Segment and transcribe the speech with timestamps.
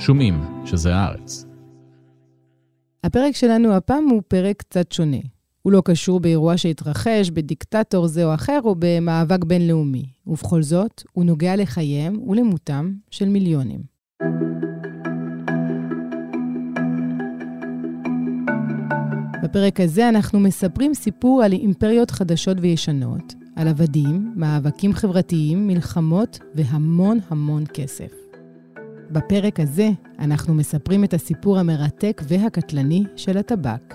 [0.00, 1.44] שומעים שזה הארץ.
[3.04, 5.16] הפרק שלנו הפעם הוא פרק קצת שונה.
[5.62, 11.24] הוא לא קשור באירוע שהתרחש בדיקטטור זה או אחר או במאבק בינלאומי, ובכל זאת, הוא
[11.24, 13.80] נוגע לחייהם ולמותם של מיליונים.
[19.42, 27.18] בפרק הזה אנחנו מספרים סיפור על אימפריות חדשות וישנות, על עבדים, מאבקים חברתיים, מלחמות והמון
[27.30, 28.19] המון כסף.
[29.10, 33.94] בפרק הזה אנחנו מספרים את הסיפור המרתק והקטלני של הטבק.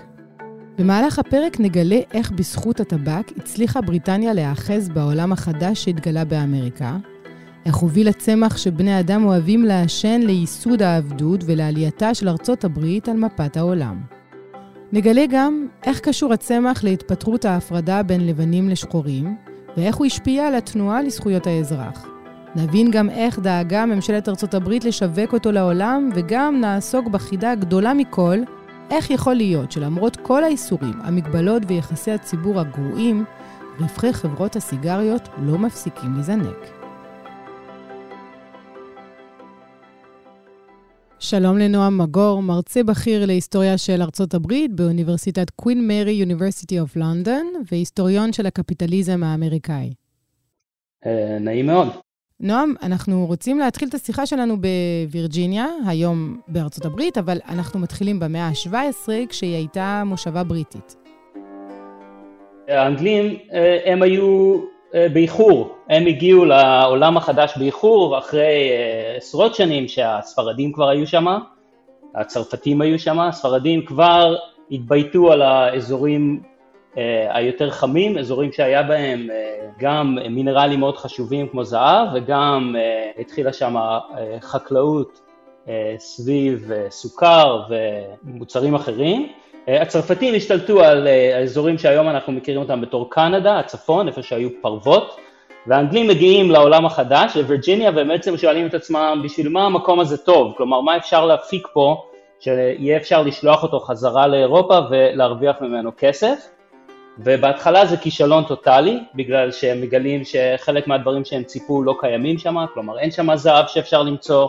[0.78, 6.96] במהלך הפרק נגלה איך בזכות הטבק הצליחה בריטניה להיאחז בעולם החדש שהתגלה באמריקה,
[7.66, 13.56] איך הוביל הצמח שבני אדם אוהבים לעשן לייסוד העבדות ולעלייתה של ארצות הברית על מפת
[13.56, 14.00] העולם.
[14.92, 19.36] נגלה גם איך קשור הצמח להתפטרות ההפרדה בין לבנים לשחורים,
[19.76, 22.15] ואיך הוא השפיע על התנועה לזכויות האזרח.
[22.56, 28.38] נבין גם איך דאגה ממשלת ארצות הברית לשווק אותו לעולם, וגם נעסוק בחידה הגדולה מכל,
[28.90, 33.24] איך יכול להיות שלמרות כל האיסורים, המגבלות ויחסי הציבור הגרועים,
[33.80, 36.56] רווחי חברות הסיגריות לא מפסיקים לזנק.
[41.18, 47.52] שלום לנועם מגור, מרצה בכיר להיסטוריה של ארצות הברית באוניברסיטת קווין מרי יוניברסיטי אוף לונדון,
[47.70, 49.92] והיסטוריון של הקפיטליזם האמריקאי.
[51.06, 52.05] אה, נעים מאוד.
[52.40, 58.48] נועם, אנחנו רוצים להתחיל את השיחה שלנו בווירג'יניה, היום בארצות הברית, אבל אנחנו מתחילים במאה
[58.48, 60.96] ה-17, כשהיא הייתה מושבה בריטית.
[62.68, 64.54] האנגלים, אה, הם היו
[64.94, 71.26] אה, באיחור, הם הגיעו לעולם החדש באיחור, אחרי אה, עשרות שנים שהספרדים כבר היו שם,
[72.14, 74.36] הצרפתים היו שם, הספרדים כבר
[74.70, 76.40] התבייתו על האזורים
[77.28, 79.28] היותר חמים, אזורים שהיה בהם
[79.78, 82.76] גם מינרלים מאוד חשובים כמו זהב וגם
[83.18, 83.76] התחילה שם
[84.40, 85.20] חקלאות
[85.98, 87.62] סביב סוכר
[88.24, 89.28] ומוצרים אחרים.
[89.68, 95.16] הצרפתים השתלטו על האזורים שהיום אנחנו מכירים אותם בתור קנדה, הצפון, איפה שהיו פרוות,
[95.66, 100.54] והאנגלים מגיעים לעולם החדש, לווירג'יניה, והם בעצם שואלים את עצמם, בשביל מה המקום הזה טוב?
[100.56, 102.04] כלומר, מה אפשר להפיק פה,
[102.40, 106.55] שיהיה אפשר לשלוח אותו חזרה לאירופה ולהרוויח ממנו כסף?
[107.18, 112.98] ובהתחלה זה כישלון טוטאלי, בגלל שהם מגלים שחלק מהדברים שהם ציפו לא קיימים שם, כלומר
[112.98, 114.48] אין שם זהב שאפשר למצוא,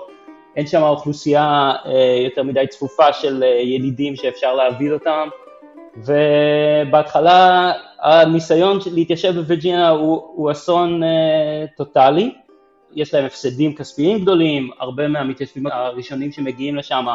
[0.55, 5.27] אין שם אוכלוסייה אה, יותר מדי צפופה של אה, ילידים שאפשר להביא אותם,
[5.97, 12.31] ובהתחלה הניסיון להתיישב בווירג'יניה הוא, הוא אסון אה, טוטאלי,
[12.95, 17.05] יש להם הפסדים כספיים גדולים, הרבה מהמתיישבים הראשונים שמגיעים לשם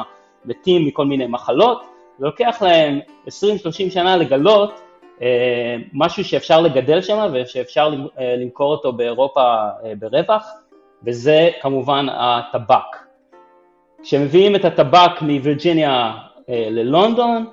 [0.44, 1.82] מתים מכל מיני מחלות,
[2.19, 3.30] זה לוקח להם 20-30
[3.90, 4.80] שנה לגלות
[5.93, 9.41] משהו שאפשר לגדל שם ושאפשר אה, למכור אותו באירופה
[9.84, 10.47] אה, ברווח,
[11.05, 12.97] וזה כמובן הטבק.
[14.03, 16.12] כשמביאים את הטבק מווירג'יניה
[16.49, 17.47] ללונדון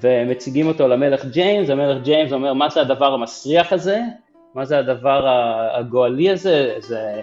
[0.00, 4.00] ומציגים אותו למלך ג'יימס, המלך ג'יימס אומר מה זה הדבר המסריח הזה,
[4.54, 5.26] מה זה הדבר
[5.72, 7.20] הגואלי הזה, זה,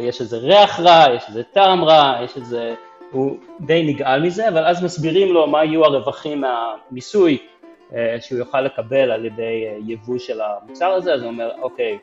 [0.00, 2.74] יש איזה ריח רע, יש איזה טעם רע, יש איזה,
[3.10, 7.57] הוא די נגעל מזה, אבל אז מסבירים לו מה יהיו הרווחים מהמיסוי אה,
[8.20, 11.98] שהוא יוכל לקבל על ידי אה, יבוא של המוצר הזה, אז הוא אומר, אוקיי,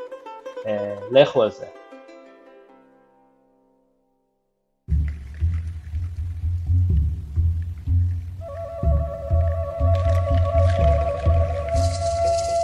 [0.67, 1.65] אה, לכו על זה.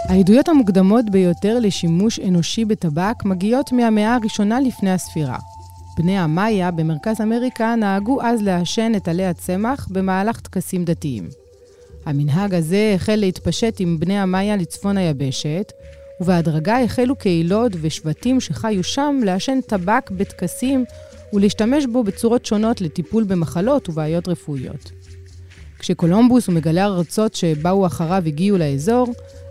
[0.08, 5.38] העדויות המוקדמות ביותר לשימוש אנושי בטבק מגיעות מהמאה הראשונה לפני הספירה.
[5.98, 11.41] בני המאיה במרכז אמריקה נהגו אז לעשן את עלי הצמח במהלך טקסים דתיים.
[12.04, 15.72] המנהג הזה החל להתפשט עם בני המאיה לצפון היבשת,
[16.20, 20.84] ובהדרגה החלו קהילות ושבטים שחיו שם לעשן טבק בטקסים
[21.32, 24.90] ולהשתמש בו בצורות שונות לטיפול במחלות ובעיות רפואיות.
[25.78, 29.06] כשקולומבוס ומגלי ארצות שבאו אחריו הגיעו לאזור,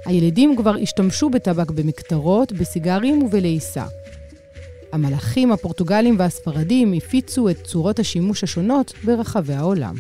[0.06, 3.86] הילידים כבר השתמשו בטבק במקטרות, בסיגרים ובלעיסה.
[4.92, 9.96] המלאכים הפורטוגלים והספרדים הפיצו את צורות השימוש השונות ברחבי העולם.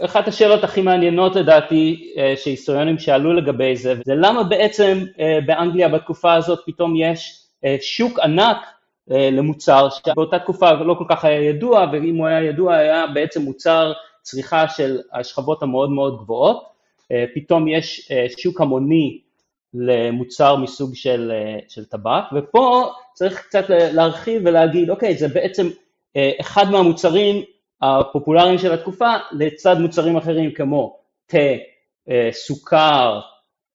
[0.00, 5.88] אחת השאלות הכי מעניינות לדעתי אה, שהיסטוריונים שאלו לגבי זה, זה למה בעצם אה, באנגליה
[5.88, 8.56] בתקופה הזאת פתאום יש אה, שוק ענק
[9.08, 13.92] למוצר שבאותה תקופה לא כל כך היה ידוע, ואם הוא היה ידוע היה בעצם מוצר
[14.22, 16.64] צריכה של השכבות המאוד מאוד גבוהות,
[17.34, 19.20] פתאום יש שוק המוני
[19.74, 21.32] למוצר מסוג של,
[21.68, 25.68] של טבק, ופה צריך קצת להרחיב ולהגיד, אוקיי, זה בעצם
[26.40, 27.42] אחד מהמוצרים
[27.82, 31.38] הפופולריים של התקופה לצד מוצרים אחרים כמו תה,
[32.08, 33.20] אה, סוכר,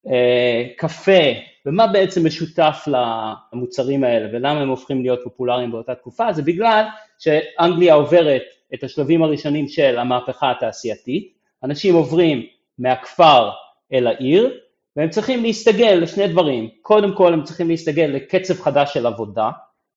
[0.07, 1.21] אה, קפה,
[1.65, 6.85] ומה בעצם משותף למוצרים האלה ולמה הם הופכים להיות פופולריים באותה תקופה, זה בגלל
[7.19, 8.41] שאנגליה עוברת
[8.73, 11.33] את השלבים הראשונים של המהפכה התעשייתית,
[11.63, 12.45] אנשים עוברים
[12.79, 13.49] מהכפר
[13.93, 14.59] אל העיר,
[14.95, 19.49] והם צריכים להסתגל לשני דברים, קודם כל הם צריכים להסתגל לקצב חדש של עבודה,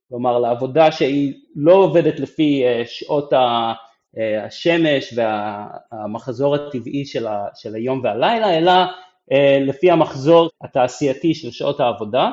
[0.08, 3.72] כלומר לעבודה שהיא לא עובדת לפי אה, שעות אה,
[4.46, 8.72] השמש והמחזור הטבעי של, ה, של היום והלילה, אלא
[9.32, 12.30] אה, לפי המחזור התעשייתי של שעות העבודה,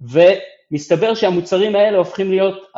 [0.00, 2.72] ומסתבר שהמוצרים האלה הופכים להיות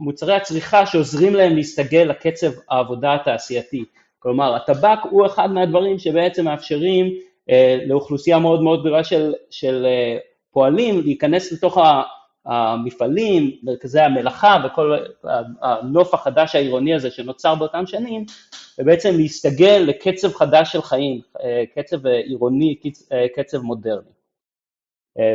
[0.00, 3.84] מוצרי הצריכה שעוזרים להם להסתגל לקצב העבודה התעשייתי.
[4.18, 7.12] כלומר, הטבק הוא אחד מהדברים שבעצם מאפשרים
[7.50, 10.18] אה, לאוכלוסייה מאוד מאוד גדולה של, של אה,
[10.52, 11.78] פועלים להיכנס לתוך
[12.46, 14.96] המפעלים, מרכזי המלאכה וכל
[15.62, 18.24] הנוף החדש העירוני הזה שנוצר באותם שנים,
[18.78, 22.76] ובעצם להסתגל לקצב חדש של חיים, אה, קצב עירוני,
[23.36, 24.16] קצב מודרני.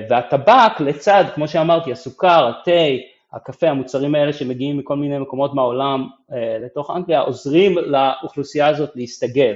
[0.10, 2.72] והטבק לצד, כמו שאמרתי, הסוכר, התה,
[3.34, 6.08] הקפה, המוצרים האלה שמגיעים מכל מיני מקומות מהעולם
[6.66, 9.54] לתוך אנגליה, עוזרים לאוכלוסייה הזאת להסתגל.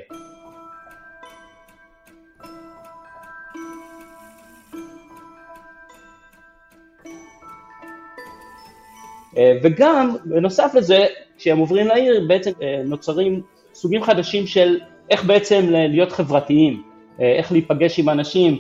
[9.64, 11.06] וגם, בנוסף לזה,
[11.38, 13.42] כשהם עוברים לעיר, בעצם אה, נוצרים
[13.74, 14.80] סוגים חדשים של
[15.10, 16.84] איך בעצם להיות חברתיים,
[17.22, 18.58] אה, איך להיפגש עם אנשים,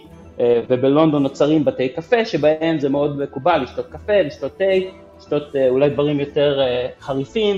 [0.69, 4.63] ובלונדון נוצרים בתי קפה, שבהם זה מאוד מקובל לשתות קפה, לשתות תה,
[5.17, 6.59] לשתות אולי דברים יותר
[6.99, 7.57] חריפים,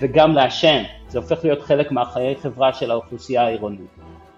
[0.00, 0.82] וגם לעשן.
[1.08, 3.90] זה הופך להיות חלק מהחיי חברה של האוכלוסייה העירונית.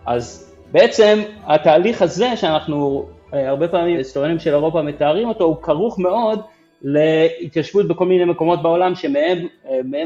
[0.06, 6.40] אז בעצם התהליך הזה שאנחנו הרבה פעמים היסטוריונים של אירופה מתארים אותו, הוא כרוך מאוד
[6.82, 9.46] להתיישבות בכל מיני מקומות בעולם שמהם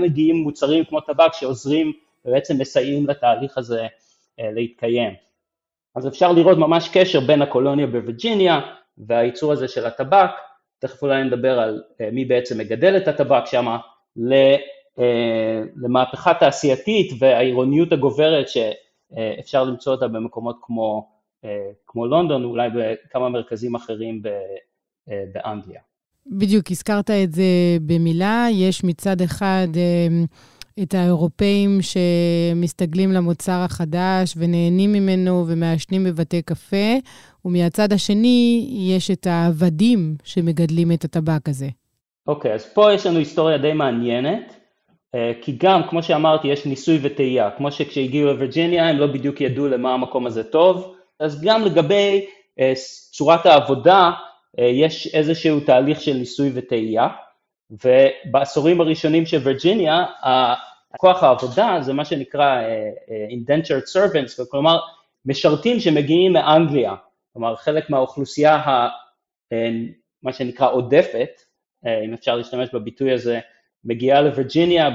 [0.02, 1.92] מגיעים מוצרים כמו טבק שעוזרים
[2.24, 3.86] ובעצם מסייעים לתהליך הזה
[4.40, 5.14] אה, להתקיים.
[5.96, 8.60] אז אפשר לראות ממש קשר בין הקולוניה בווירג'יניה
[8.98, 10.30] והייצור הזה של הטבק,
[10.78, 13.66] תכף אולי נדבר על אה, מי בעצם מגדל את הטבק שם,
[14.30, 14.56] אה,
[15.76, 21.16] למהפכה תעשייתית והעירוניות הגוברת שאפשר למצוא אותה במקומות כמו,
[21.86, 24.22] כמו לונדון, אולי בכמה מרכזים אחרים
[25.06, 25.80] באנגליה.
[26.30, 27.42] בדיוק, הזכרת את זה
[27.82, 28.46] במילה.
[28.52, 30.24] יש מצד אחד אמ,
[30.82, 36.94] את האירופאים שמסתגלים למוצר החדש ונהנים ממנו ומעשנים בבתי קפה,
[37.44, 41.68] ומהצד השני יש את העבדים שמגדלים את הטבק הזה.
[42.26, 44.56] אוקיי, okay, אז פה יש לנו היסטוריה די מעניינת,
[45.14, 47.50] אה, כי גם, כמו שאמרתי, יש ניסוי וטעייה.
[47.56, 52.26] כמו שכשהגיעו לווירג'יניה הם לא בדיוק ידעו למה המקום הזה טוב, אז גם לגבי
[52.60, 52.72] אה,
[53.10, 54.10] צורת העבודה,
[54.58, 57.08] יש איזשהו תהליך של ניסוי וטעייה,
[57.70, 60.04] ובעשורים הראשונים של וירג'יניה,
[60.98, 64.78] כוח העבודה זה מה שנקרא אה, אה, indentured servants, כלומר
[65.26, 66.94] משרתים שמגיעים מאנגליה,
[67.32, 68.88] כלומר חלק מהאוכלוסייה, ה,
[70.22, 71.30] מה שנקרא עודפת,
[72.04, 73.40] אם אפשר להשתמש בביטוי הזה,
[73.84, 74.90] מגיעה לווירג'יניה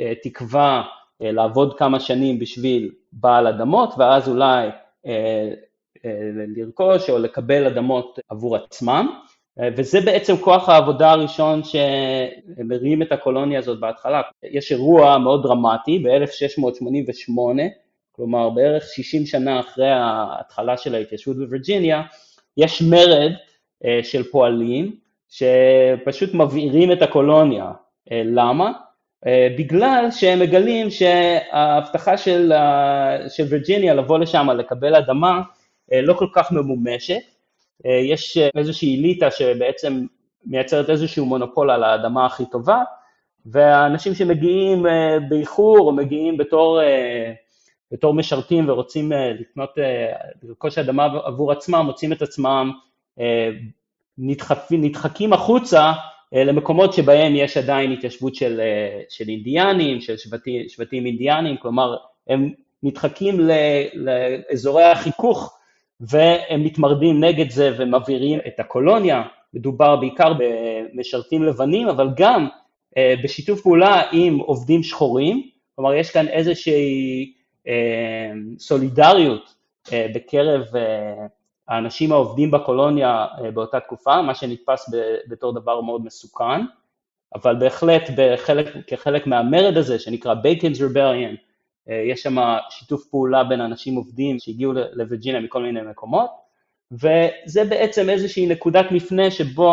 [0.00, 0.82] בתקווה
[1.20, 4.68] לעבוד כמה שנים בשביל בעל אדמות, ואז אולי
[6.56, 9.08] לרכוש או לקבל אדמות עבור עצמם,
[9.76, 14.22] וזה בעצם כוח העבודה הראשון שמרים את הקולוניה הזאת בהתחלה.
[14.42, 17.60] יש אירוע מאוד דרמטי ב-1688,
[18.12, 22.02] כלומר בערך 60 שנה אחרי ההתחלה של ההתיישבות בווירג'יניה,
[22.56, 23.32] יש מרד
[23.84, 24.96] אה, של פועלים
[25.28, 27.72] שפשוט מבעירים את הקולוניה.
[28.12, 28.72] אה, למה?
[29.26, 32.52] אה, בגלל שהם מגלים שההבטחה של,
[33.28, 35.42] של וירג'יניה לבוא לשם, לקבל אדמה, אה,
[35.92, 37.20] לא כל כך ממומשת.
[37.86, 40.06] אה, יש אה, איזושהי אליטה שבעצם
[40.46, 42.82] מייצרת איזשהו מונופול על האדמה הכי טובה,
[43.46, 44.86] והאנשים שמגיעים
[45.28, 46.80] באיחור או מגיעים בתור,
[47.92, 49.70] בתור משרתים ורוצים לקנות,
[50.42, 52.72] לרכוש אדמה עבור עצמם, מוצאים את עצמם
[54.18, 55.92] נדחפים, נדחקים החוצה
[56.32, 58.60] למקומות שבהם יש עדיין התיישבות של,
[59.08, 61.96] של אינדיאנים, של שבטים, שבטים אינדיאנים, כלומר
[62.28, 62.52] הם
[62.82, 63.40] נדחקים
[63.94, 65.57] לאזורי החיכוך
[66.00, 69.22] והם מתמרדים נגד זה ומבעירים את הקולוניה,
[69.54, 72.48] מדובר בעיקר במשרתים לבנים, אבל גם
[72.96, 77.32] אה, בשיתוף פעולה עם עובדים שחורים, כלומר יש כאן איזושהי
[77.68, 79.54] אה, סולידריות
[79.92, 80.64] אה, בקרב
[81.68, 84.90] האנשים העובדים בקולוניה באותה תקופה, מה שנתפס
[85.28, 86.60] בתור דבר מאוד מסוכן,
[87.34, 91.47] אבל בהחלט בחלק, כחלק מהמרד הזה שנקרא בייקנס ריבליאן, אה,
[91.88, 92.36] יש שם
[92.70, 96.30] שיתוף פעולה בין אנשים עובדים שהגיעו לווירג'יניה מכל מיני מקומות,
[96.92, 99.72] וזה בעצם איזושהי נקודת מפנה שבו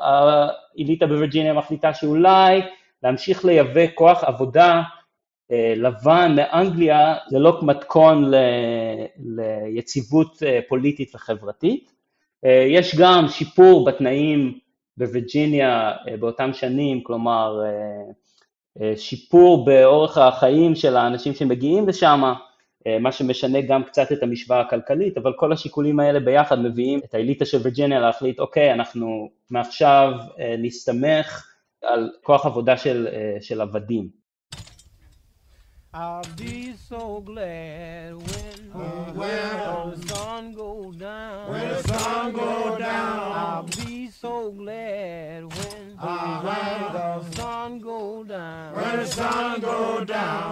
[0.00, 2.60] האליטה בווירג'יניה מחליטה שאולי
[3.02, 4.82] להמשיך לייבא כוח עבודה
[5.52, 8.34] אה, לבן מאנגליה זה לא מתכון ל,
[9.18, 11.96] ליציבות אה, פוליטית וחברתית,
[12.68, 14.58] יש גם שיפור בתנאים
[14.96, 17.60] בווירג'יניה באותם שנים, כלומר
[18.96, 22.22] שיפור באורך החיים של האנשים שמגיעים לשם,
[23.00, 27.44] מה שמשנה גם קצת את המשוואה הכלכלית, אבל כל השיקולים האלה ביחד מביאים את האליטה
[27.44, 30.12] של וירג'יניה להחליט, אוקיי, אנחנו מעכשיו
[30.58, 31.46] נסתמך
[31.82, 33.08] על כוח עבודה של,
[33.40, 34.26] של עבדים.
[35.98, 41.50] I'll be so glad when, uh, when the sun goes down.
[41.52, 43.32] When the sun goes down.
[43.42, 45.75] I'll be so glad when,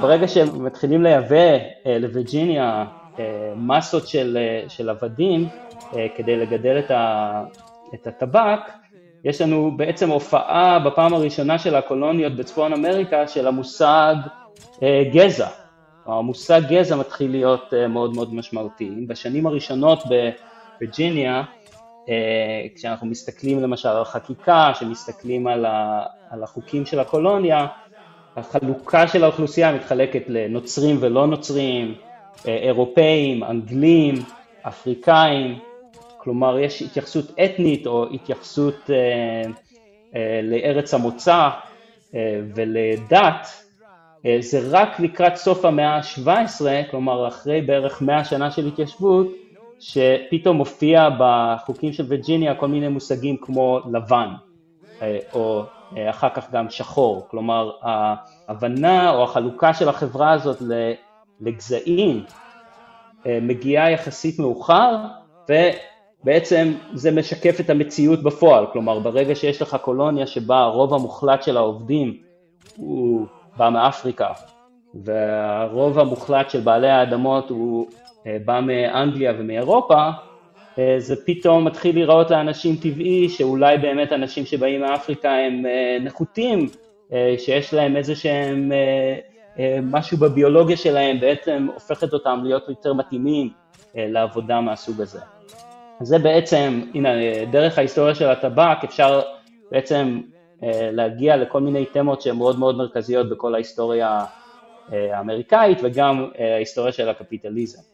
[0.00, 2.84] ברגע שהם מתחילים לייבא לווירג'יניה
[3.56, 5.48] מסות של, של עבדים
[6.16, 7.44] כדי לגדל את, ה,
[7.94, 8.60] את הטבק,
[9.24, 14.14] יש לנו בעצם הופעה בפעם הראשונה של הקולוניות בצפון אמריקה של המושג
[14.82, 15.48] אה, גזע.
[16.06, 18.90] המושג גזע מתחיל להיות אה, מאוד מאוד משמעותי.
[19.08, 21.42] בשנים הראשונות בווירג'יניה, אה,
[22.74, 25.66] כשאנחנו מסתכלים למשל על חקיקה, שמסתכלים על,
[26.30, 27.66] על החוקים של הקולוניה,
[28.36, 31.94] החלוקה של האוכלוסייה מתחלקת לנוצרים ולא נוצרים,
[32.46, 34.14] אירופאים, אנגלים,
[34.62, 35.58] אפריקאים,
[36.24, 39.50] כלומר יש התייחסות אתנית או התייחסות אה,
[40.16, 41.48] אה, לארץ המוצא
[42.14, 43.46] אה, ולדת,
[44.26, 49.26] אה, זה רק לקראת סוף המאה ה-17, כלומר אחרי בערך 100 שנה של התיישבות,
[49.84, 54.28] שפתאום מופיע בחוקים של וירג'יניה כל מיני מושגים כמו לבן,
[55.02, 55.62] אה, או
[55.96, 60.62] אה, אחר כך גם שחור, כלומר ההבנה או החלוקה של החברה הזאת
[61.40, 62.24] לגזעים
[63.26, 64.96] מגיעה יחסית מאוחר,
[65.48, 71.56] ובעצם זה משקף את המציאות בפועל, כלומר ברגע שיש לך קולוניה שבה הרוב המוחלט של
[71.56, 72.16] העובדים
[72.76, 73.26] הוא
[73.56, 74.28] בא מאפריקה,
[74.94, 78.03] והרוב המוחלט של בעלי האדמות הוא אה,
[78.44, 80.08] בא מאנגליה ומאירופה,
[80.78, 86.68] אה, זה פתאום מתחיל להיראות לאנשים טבעי שאולי באמת אנשים שבאים מאפריקה הם אה, נחותים,
[87.38, 88.72] שיש להם איזה שהם,
[89.82, 93.50] משהו בביולוגיה שלהם בעצם הופכת אותם להיות יותר מתאימים
[93.94, 95.20] לעבודה מהסוג הזה.
[96.00, 97.08] זה בעצם, הנה,
[97.50, 99.20] דרך ההיסטוריה של הטבק אפשר
[99.70, 100.20] בעצם
[100.64, 104.24] אה, להגיע לכל מיני תמות שהן מאוד מאוד מרכזיות בכל ההיסטוריה
[104.92, 107.93] אה, האמריקאית וגם אה, ההיסטוריה של הקפיטליזם.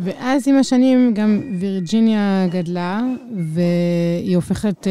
[0.00, 3.00] ואז עם השנים גם וירג'יניה גדלה,
[3.54, 4.86] והיא הופכת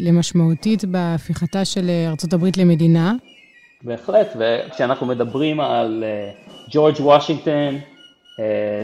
[0.00, 3.14] למשמעותית בהפיכתה של ארצות הברית למדינה.
[3.82, 6.04] בהחלט, וכשאנחנו מדברים על
[6.70, 7.78] ג'ורג' וושינגטון,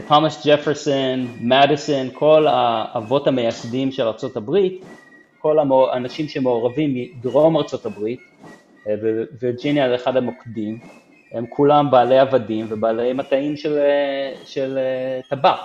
[0.07, 4.57] תומאס ג'פרסון, מדיסון, כל האבות המייסדים של ארה"ב,
[5.41, 8.03] כל האנשים שמעורבים מדרום ארה"ב,
[8.87, 8.95] אה,
[9.41, 10.79] ווירג'יניה זה אחד המוקדים,
[11.31, 15.59] הם כולם בעלי עבדים ובעלי מטעים של, אה, של אה, טבק,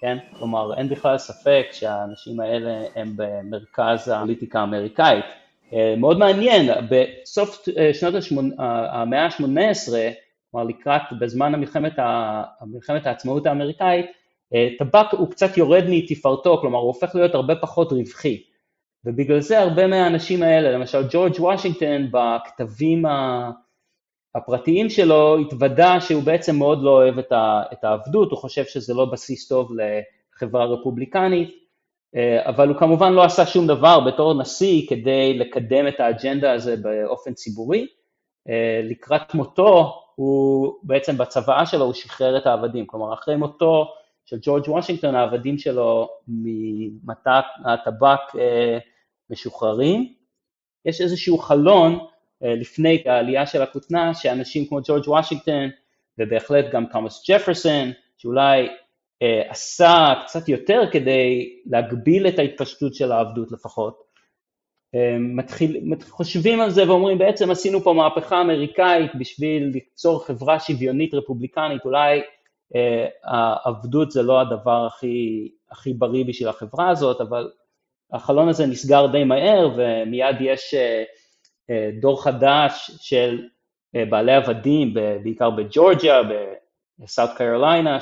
[0.00, 0.18] כן?
[0.38, 5.24] כלומר, אין בכלל ספק שהאנשים האלה הם במרכז הפוליטיקה האמריקאית.
[5.96, 8.14] מאוד מעניין, בסוף שנות
[8.58, 9.92] המאה ה-18,
[10.50, 11.92] כלומר לקראת, בזמן המלחמת,
[12.60, 14.06] המלחמת העצמאות האמריקאית,
[14.54, 18.42] אה, טבק הוא קצת יורד מתפארתו, כלומר הוא הופך להיות הרבה פחות רווחי.
[19.04, 23.04] ובגלל זה הרבה מהאנשים האלה, למשל ג'ורג' וושינגטון בכתבים
[24.34, 27.18] הפרטיים שלו התוודה שהוא בעצם מאוד לא אוהב
[27.72, 31.50] את העבדות, הוא חושב שזה לא בסיס טוב לחברה רפובליקנית,
[32.16, 36.76] אה, אבל הוא כמובן לא עשה שום דבר בתור נשיא כדי לקדם את האג'נדה הזה
[36.76, 37.86] באופן ציבורי.
[38.48, 43.94] אה, לקראת מותו הוא בעצם בצוואה שלו הוא שחרר את העבדים, כלומר אחרי מותו
[44.24, 48.78] של ג'ורג' וושינגטון העבדים שלו ממטת הטבק אה,
[49.30, 50.12] משוחררים.
[50.84, 51.98] יש איזשהו חלון
[52.42, 55.70] לפני העלייה של הכותנה שאנשים כמו ג'ורג' וושינגטון
[56.18, 58.68] ובהחלט גם תומאס ג'פרסון שאולי
[59.22, 64.10] אה, עשה קצת יותר כדי להגביל את ההתפשטות של העבדות לפחות,
[65.20, 71.84] מתחיל, חושבים על זה ואומרים בעצם עשינו פה מהפכה אמריקאית בשביל ליצור חברה שוויונית רפובליקנית,
[71.84, 72.20] אולי
[72.76, 77.50] אה, העבדות זה לא הדבר הכי, הכי בריא בשביל החברה הזאת, אבל
[78.12, 81.04] החלון הזה נסגר די מהר ומיד יש אה, אה,
[82.00, 83.48] דור חדש של
[83.96, 86.20] אה, בעלי עבדים, בעיקר בג'ורג'יה,
[86.98, 87.98] בסאוט קרוליינה,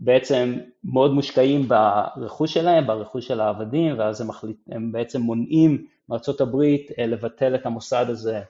[0.00, 6.40] בעצם מאוד מושקעים ברכוש שלהם, ברכוש של העבדים, ואז הם, מחליט, הם בעצם מונעים מארצות
[6.40, 8.42] הברית אה, לבטל את המוסד הזה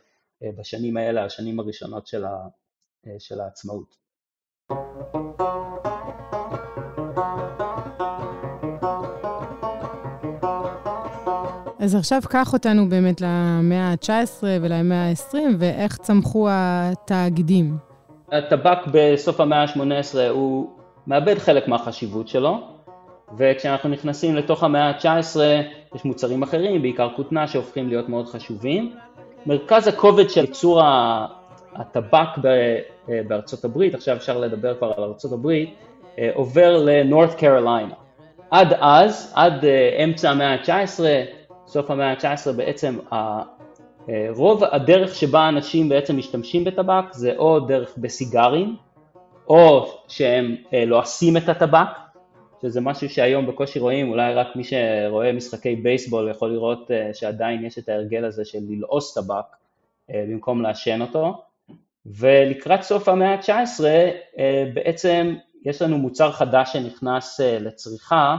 [0.43, 2.49] אה, בשנים האלה, השנים הראשונות של, ה,
[3.07, 3.97] אה, של העצמאות.
[11.81, 17.77] אז עכשיו קח אותנו באמת למאה ה-19 ולמאה ה-20, ואיך צמחו התאגידים.
[18.33, 20.71] הטבק בסוף המאה ה-18 הוא
[21.07, 22.61] מאבד חלק מהחשיבות שלו,
[23.39, 25.41] וכשאנחנו נכנסים לתוך המאה ה-19
[25.95, 28.93] יש מוצרים אחרים, בעיקר כותנה, שהופכים להיות מאוד חשובים.
[29.47, 30.83] מרכז הכובד של ייצור
[31.75, 32.29] הטבק
[33.29, 35.75] בארצות הברית, עכשיו אפשר לדבר כבר על ארצות הברית,
[36.19, 37.95] אה, עובר לנורת קרוליינה.
[38.51, 41.01] עד אז, עד אה, אמצע המאה ה-19,
[41.71, 43.43] סוף המאה ה-19 בעצם אה,
[44.31, 48.77] רוב הדרך שבה אנשים בעצם משתמשים בטבק זה או דרך בסיגרים,
[49.49, 51.89] או שהם לועסים את הטבק,
[52.63, 57.79] שזה משהו שהיום בקושי רואים, אולי רק מי שרואה משחקי בייסבול יכול לראות שעדיין יש
[57.79, 59.57] את ההרגל הזה של ללעוס טבק
[60.09, 61.43] במקום לעשן אותו,
[62.07, 63.85] ולקראת סוף המאה ה-19
[64.75, 65.35] בעצם
[65.65, 68.37] יש לנו מוצר חדש שנכנס אה, לצריכה,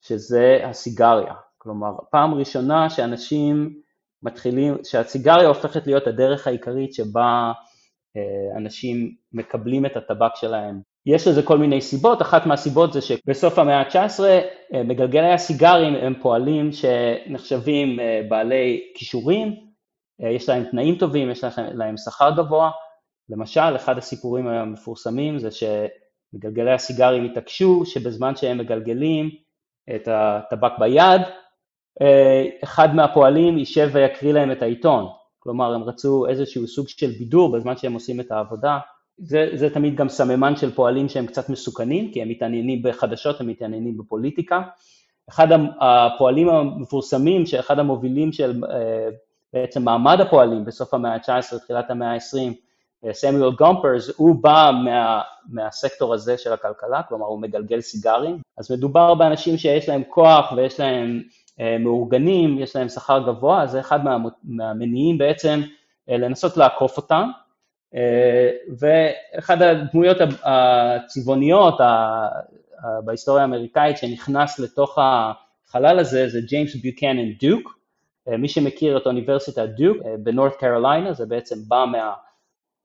[0.00, 1.34] שזה הסיגריה.
[1.64, 3.80] כלומר, פעם ראשונה שאנשים
[4.22, 7.52] מתחילים, שהסיגריה הופכת להיות הדרך העיקרית שבה
[8.16, 10.80] אה, אנשים מקבלים את הטבק שלהם.
[11.06, 14.20] יש לזה כל מיני סיבות, אחת מהסיבות זה שבסוף המאה ה-19
[14.74, 19.54] אה, מגלגלי הסיגרים הם פועלים שנחשבים בעלי כישורים,
[20.34, 21.44] יש להם תנאים טובים, יש
[21.74, 22.70] להם שכר גבוה.
[23.28, 25.64] למשל, אחד הסיפורים המפורסמים זה ש...
[26.34, 29.30] מגלגלי הסיגרים התעקשו שבזמן שהם מגלגלים
[29.94, 31.43] את הטבק ביד, אה,
[32.64, 35.06] אחד מהפועלים יישב ויקריא להם את העיתון.
[35.38, 38.78] כלומר, הם רצו איזשהו סוג של בידור בזמן שהם עושים את העבודה.
[39.18, 43.46] זה, זה תמיד גם סממן של פועלים שהם קצת מסוכנים, כי הם מתעניינים בחדשות, הם
[43.46, 44.62] מתעניינים בפוליטיקה.
[45.30, 45.48] אחד
[45.80, 49.08] הפועלים המפורסמים, שאחד המובילים של אה,
[49.52, 52.52] בעצם מעמד הפועלים בסוף המאה ה-19, תחילת המאה ה-20,
[53.12, 59.14] סמיול גומפרס, הוא בא מה, מהסקטור הזה של הכלכלה, כלומר הוא מגלגל סיגרים, אז מדובר
[59.14, 61.43] באנשים שיש להם כוח ויש להם אה,
[61.80, 65.60] מאורגנים, יש להם שכר גבוה, זה אחד מה, מהמניעים בעצם
[66.10, 67.30] אה, לנסות לעקוף אותם,
[67.94, 71.74] אה, ואחד הדמויות הצבעוניות
[73.04, 77.78] בהיסטוריה האמריקאית שנכנס לתוך החלל הזה זה ג'יימס ביוקנן דוק,
[78.26, 82.12] מי שמכיר את אוניברסיטת דוק בנורת קרוליינה, זה בעצם בא מה...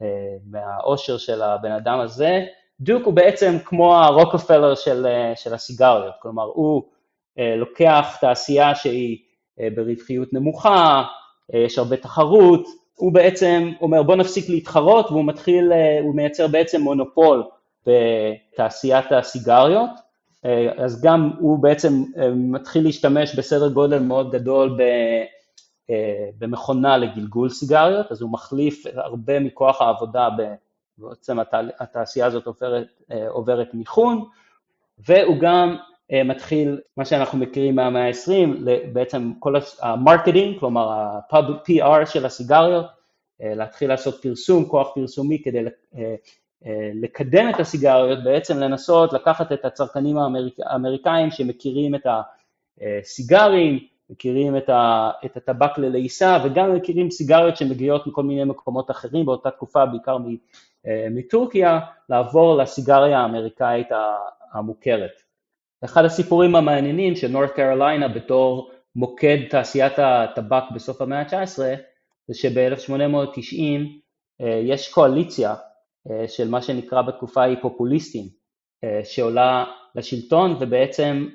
[0.02, 2.46] אה, מהאושר של הבן אדם הזה.
[2.80, 6.90] דוק הוא בעצם כמו הרוקפלר של, אה, של הסיגריות, כלומר הוא אה,
[7.58, 9.18] לוקח תעשייה שהיא
[9.76, 11.04] ברווחיות נמוכה,
[11.54, 15.72] יש הרבה תחרות, הוא בעצם אומר בוא נפסיק להתחרות והוא מתחיל,
[16.04, 17.44] הוא מייצר בעצם מונופול
[17.88, 19.90] בתעשיית הסיגריות,
[20.78, 22.04] אז גם הוא בעצם
[22.36, 24.78] מתחיל להשתמש בסדר גודל מאוד גדול.
[25.90, 30.30] אה, במכונה לגלגול סיגריות, אז הוא מחליף הרבה מכוח העבודה,
[30.98, 31.38] בעצם
[31.80, 34.26] התעשייה הזאת עוברת, אה, עוברת מיכון,
[35.08, 42.06] והוא גם אה, מתחיל, מה שאנחנו מכירים מהמאה ה-20, בעצם כל ה marketing, כלומר ה-PR
[42.06, 42.86] של הסיגריות,
[43.40, 45.60] להתחיל לעשות פרסום, כוח פרסומי כדי
[46.94, 50.18] לקדם את הסיגריות, בעצם לנסות לקחת את הצרכנים
[50.66, 52.08] האמריקאים שמכירים את
[52.82, 59.26] הסיגרים, מכירים את, ה, את הטבק ללעיסה וגם מכירים סיגריות שמגיעות מכל מיני מקומות אחרים
[59.26, 60.18] באותה תקופה, בעיקר
[60.88, 63.88] אה, מטורקיה, לעבור לסיגריה האמריקאית
[64.52, 65.29] המוכרת.
[65.86, 71.60] אחד הסיפורים המעניינים של נורת קרוליינה בתור מוקד תעשיית הטבק בסוף המאה ה-19
[72.28, 73.64] זה שב-1890
[74.42, 75.56] אה, יש קואליציה
[76.12, 78.40] אה, של מה שנקרא בתקופה ההיא פופוליסטים
[79.04, 79.66] שעולה
[79.96, 81.28] לשלטון ובעצם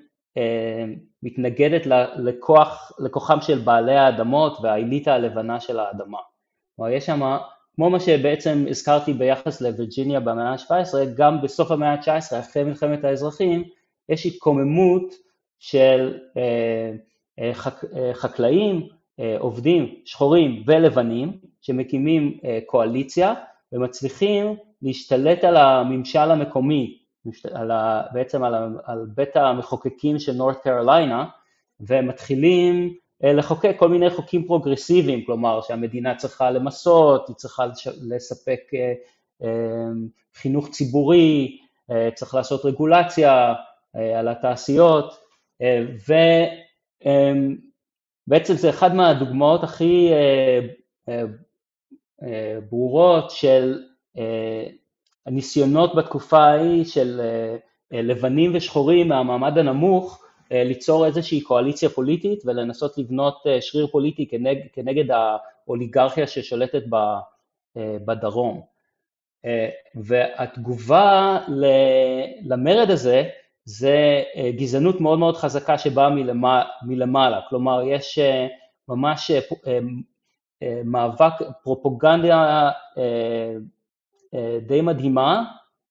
[1.22, 6.18] מתנגדת לכוח, לכוחם של בעלי האדמות והאליטה הלבנה של האדמה.
[6.76, 7.36] כלומר, יש שם,
[7.74, 13.64] כמו מה שבעצם הזכרתי ביחס לווירג'יניה במאה ה-17, גם בסוף המאה ה-19, אחרי מלחמת האזרחים,
[14.08, 15.14] יש התקוממות
[15.58, 16.92] של אה,
[17.38, 18.88] אה, חק, אה, חקלאים,
[19.38, 23.34] עובדים שחורים ולבנים, שמקימים קואליציה
[23.72, 26.98] ומצליחים להשתלט על הממשל המקומי
[27.52, 31.24] על ה, בעצם על, ה, על בית המחוקקים של נורת קרוליינה,
[31.80, 37.66] ומתחילים לחוקק כל מיני חוקים פרוגרסיביים, כלומר שהמדינה צריכה למסות, היא צריכה
[38.08, 38.60] לספק
[40.34, 41.58] חינוך ציבורי,
[42.14, 43.54] צריך לעשות רגולציה
[43.94, 45.18] על התעשיות,
[48.26, 50.10] ובעצם זה אחד מהדוגמאות הכי
[52.70, 53.78] ברורות של
[55.26, 57.56] הניסיונות בתקופה ההיא של אה,
[57.92, 64.60] אה, לבנים ושחורים מהמעמד הנמוך אה, ליצור איזושהי קואליציה פוליטית ולנסות לבנות שריר פוליטי כנגד,
[64.72, 66.82] כנגד האוליגרכיה ששולטת
[67.76, 68.74] בדרום.
[69.94, 71.38] והתגובה
[72.44, 73.28] למרד הזה
[73.64, 74.22] זה
[74.56, 76.08] גזענות מאוד מאוד חזקה שבאה
[76.82, 78.18] מלמעלה, כלומר יש
[78.88, 79.30] ממש
[80.84, 82.70] מאבק, פרופוגנדה
[84.66, 85.44] די מדהימה,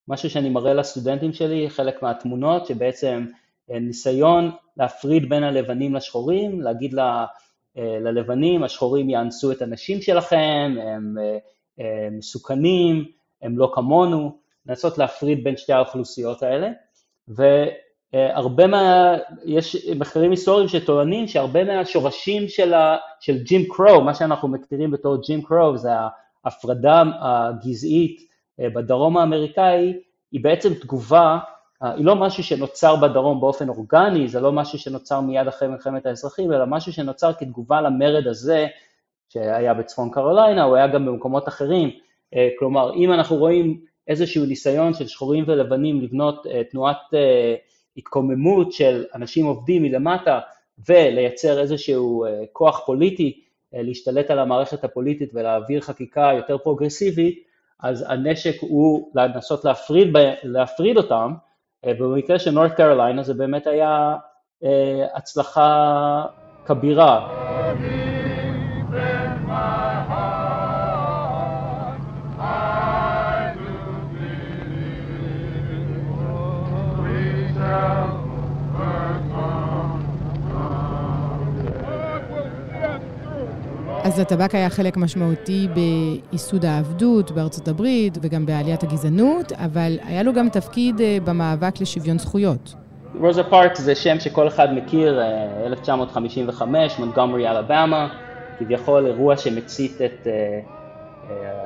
[0.08, 3.26] משהו שאני מראה לסטודנטים שלי, חלק מהתמונות, שבעצם
[3.68, 7.00] ניסיון להפריד בין הלבנים לשחורים, להגיד ל,
[7.76, 11.16] ללבנים, השחורים יאנסו את הנשים שלכם, הם,
[11.78, 13.04] הם מסוכנים,
[13.42, 16.70] הם לא כמונו, לנסות להפריד בין שתי האוכלוסיות האלה,
[17.28, 19.14] והרבה מה...
[19.44, 25.16] יש מחקרים היסטוריים שטוענים שהרבה מהשורשים של, ה, של ג'ים קרו, מה שאנחנו מכירים בתור
[25.22, 25.90] ג'ים קרו, זה
[26.44, 28.20] ההפרדה הגזעית
[28.58, 29.92] בדרום האמריקאי,
[30.32, 31.38] היא בעצם תגובה
[31.80, 36.52] היא לא משהו שנוצר בדרום באופן אורגני, זה לא משהו שנוצר מיד אחרי מלחמת האזרחים,
[36.52, 38.66] אלא משהו שנוצר כתגובה למרד הזה
[39.28, 41.90] שהיה בצפון קרוליינה, הוא היה גם במקומות אחרים.
[42.34, 47.54] אה, כלומר, אם אנחנו רואים איזשהו ניסיון של שחורים ולבנים לבנות אה, תנועת אה,
[47.96, 50.40] התקוממות של אנשים עובדים מלמטה
[50.88, 53.40] ולייצר איזשהו כוח פוליטי,
[53.72, 57.44] להשתלט על המערכת הפוליטית ולהעביר חקיקה יותר פרוגרסיבית,
[57.80, 60.08] אז הנשק הוא לנסות להפריד,
[60.42, 61.34] להפריד אותם,
[61.86, 64.16] ובמקרה של נורת קרוליינה זה באמת היה
[65.14, 66.24] הצלחה
[66.66, 67.53] כבירה.
[84.14, 90.32] אז הטבק היה חלק משמעותי בייסוד העבדות בארצות הברית וגם בעליית הגזענות, אבל היה לו
[90.32, 92.74] גם תפקיד אה, במאבק לשוויון זכויות.
[93.20, 95.20] רוזה פארקס זה שם שכל אחד מכיר,
[95.66, 98.08] 1955, אה, מונטגומרי אלבמה,
[98.58, 100.60] כביכול אירוע שמצית את אה,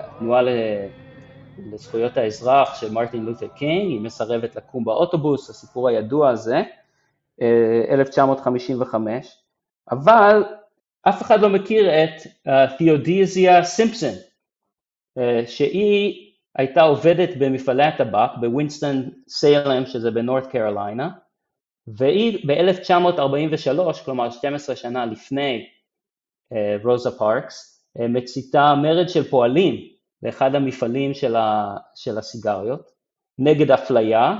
[0.01, 0.43] התנועה
[1.73, 6.63] לזכויות האזרח של מרטין לותר קינג, היא מסרבת לקום באוטובוס, הסיפור הידוע הזה,
[7.91, 9.37] 1955,
[9.91, 10.45] אבל
[11.03, 12.27] אף אחד לא מכיר את
[12.79, 14.15] תיאודוסיה אה, סימפסון,
[15.19, 21.11] אה, שהיא הייתה עובדת במפעלי הטבק בווינסטון סיילם, שזה בנורת קרוליינה,
[21.87, 25.67] והיא ב-1943, כלומר 12 שנה לפני
[26.55, 29.75] אה, רוזה פארקס, מציתה מרד של פועלים
[30.23, 32.91] לאחד המפעלים של, ה, של הסיגריות,
[33.39, 34.39] נגד אפליה,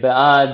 [0.00, 0.50] בעד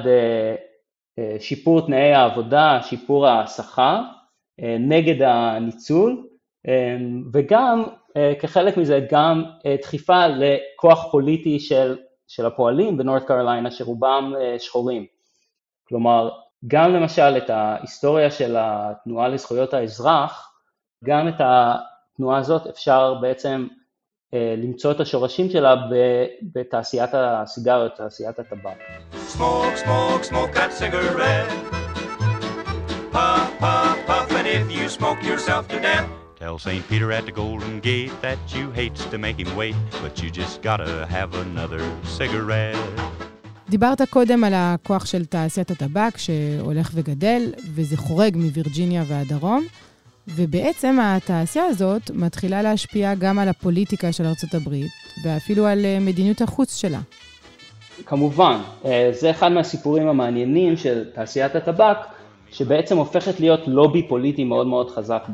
[1.39, 4.18] שיפור תנאי העבודה, שיפור השכר, אה,
[4.59, 6.27] נגד הניצול,
[6.69, 6.97] אה,
[7.33, 7.85] וגם
[8.17, 9.45] אה, כחלק מזה גם
[9.83, 15.07] דחיפה לכוח פוליטי של, של הפועלים בנורת קרוליינה שרובם שחורים.
[15.89, 16.31] כלומר,
[16.67, 20.53] גם למשל את ההיסטוריה של התנועה לזכויות האזרח,
[21.05, 23.67] גם את התנועה הזאת אפשר בעצם
[24.33, 25.75] למצוא את השורשים שלה
[26.55, 28.79] בתעשיית הסיגריות, תעשיית הטבק.
[29.13, 31.88] Smoke, smoke, smoke that cigarette.
[34.89, 36.09] You smoke yourself to death.
[36.43, 36.83] Tell St.
[36.91, 40.55] Peter at the Golden Gate that you hates to make him wait, but you just
[40.69, 41.83] gotta have another
[42.19, 42.77] cigarette.
[43.69, 47.43] דיברת קודם על הכוח של תעשיית הטבק שהולך וגדל,
[47.75, 49.65] וזה חורג מווירג'יניה והדרום,
[50.29, 54.91] ובעצם התעשייה הזאת מתחילה להשפיע גם על הפוליטיקה של ארצות הברית,
[55.25, 57.01] ואפילו על אה, מדיניות החוץ שלה.
[58.07, 61.97] כמובן, אה, זה אחד מהסיפורים המעניינים של תעשיית הטבק,
[62.53, 65.27] שבעצם הופכת להיות לובי פוליטי מאוד מאוד חזק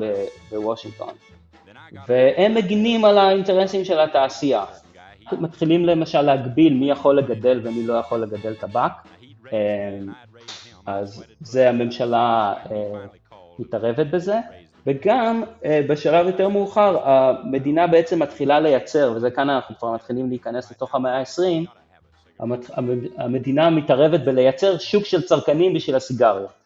[0.51, 1.15] בוושינגטון.
[2.09, 4.65] והם מגינים על האינטרסים של התעשייה.
[5.33, 8.93] מתחילים למשל להגביל מי יכול לגדל ומי לא יכול לגדל טבק,
[9.53, 9.99] אה,
[10.87, 13.07] אז זה הממשלה אה,
[13.59, 14.39] מתערבת בזה,
[14.87, 20.71] וגם אה, בשלב יותר מאוחר המדינה בעצם מתחילה לייצר, וזה כאן אנחנו כבר מתחילים להיכנס
[20.71, 21.67] לתוך המאה ה-20,
[23.17, 26.64] המדינה מתערבת בלייצר שוק של צרכנים בשביל הסיגריות.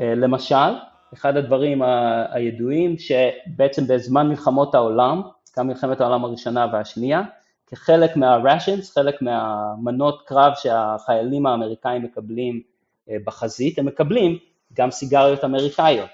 [0.00, 0.74] אה, למשל,
[1.14, 1.82] אחד הדברים
[2.30, 5.22] הידועים שבעצם בזמן מלחמות העולם,
[5.58, 7.22] גם מלחמת העולם הראשונה והשנייה,
[7.66, 12.62] כחלק מה-rations, חלק מהמנות קרב שהחיילים האמריקאים מקבלים
[13.10, 14.38] אה, בחזית, הם מקבלים
[14.72, 16.10] גם סיגריות אמריקאיות,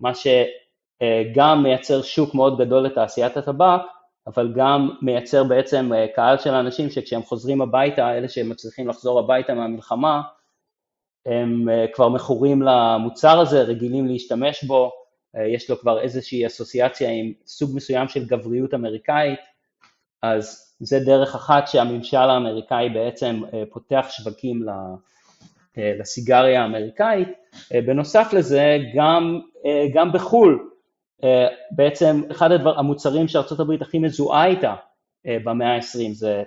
[0.00, 3.80] מה שגם מייצר שוק מאוד גדול לתעשיית הטבק,
[4.26, 9.54] אבל גם מייצר בעצם אה, קהל של אנשים שכשהם חוזרים הביתה, אלה שמצליחים לחזור הביתה
[9.54, 10.22] מהמלחמה,
[11.26, 14.90] הם אה, כבר מכורים למוצר הזה, רגילים להשתמש בו,
[15.36, 19.40] אה, יש לו כבר איזושהי אסוציאציה עם סוג מסוים של גבריות אמריקאית,
[20.22, 24.62] אז זה דרך אחת שהממשל האמריקאי בעצם אה, פותח שווקים
[25.76, 27.28] לסיגריה האמריקאית.
[27.70, 29.40] בנוסף לזה, גם,
[29.94, 30.70] גם בחו"ל,
[31.70, 34.74] בעצם אחד הדבר, המוצרים שארה"ב הכי מזוהה איתה
[35.24, 36.42] במאה ה-20 זה,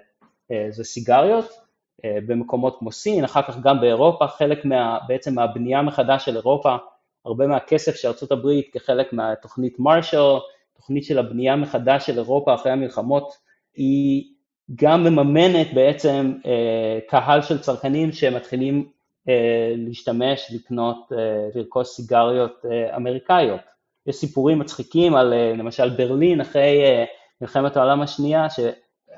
[0.69, 1.62] זה סיגריות,
[2.05, 6.75] במקומות כמו סין, אחר כך גם באירופה, חלק מה, בעצם מהבנייה מחדש של אירופה,
[7.25, 10.37] הרבה מהכסף של ארה"ב כחלק מהתוכנית מרשל,
[10.75, 13.37] תוכנית של הבנייה מחדש של אירופה אחרי המלחמות,
[13.75, 14.23] היא
[14.75, 16.33] גם מממנת בעצם
[17.07, 18.89] קהל של צרכנים שמתחילים
[19.77, 21.11] להשתמש, לקנות,
[21.55, 23.61] לרכוש סיגריות אמריקאיות.
[24.07, 26.81] יש סיפורים מצחיקים על למשל ברלין אחרי
[27.41, 28.47] מלחמת העולם השנייה,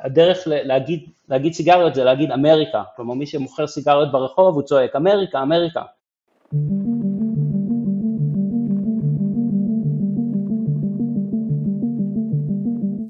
[0.04, 5.42] שהדרך להגיד, להגיד סיגריות זה להגיד אמריקה, כלומר מי שמוכר סיגריות ברחוב הוא צועק אמריקה,
[5.42, 5.82] אמריקה.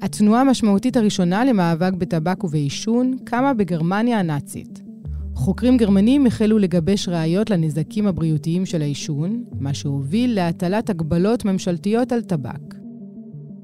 [0.02, 4.82] התנועה המשמעותית הראשונה למאבק בטבק ובעישון קמה בגרמניה הנאצית.
[5.34, 12.22] חוקרים גרמנים החלו לגבש ראיות לנזקים הבריאותיים של העישון, מה שהוביל להטלת הגבלות ממשלתיות על
[12.22, 12.85] טבק.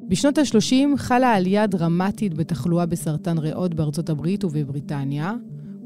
[0.08, 5.34] בשנות ה-30 חלה עלייה דרמטית בתחלואה בסרטן ריאות בארצות הברית ובבריטניה,